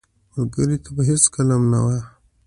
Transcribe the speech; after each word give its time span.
ملګری 0.33 0.77
ته 0.83 0.89
به 0.95 1.01
هېڅکله 1.09 1.53
هم 1.57 1.63
نه 1.71 1.79
وایې 1.83 2.03